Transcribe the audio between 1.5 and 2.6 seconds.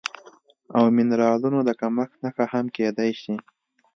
د کمښت نښه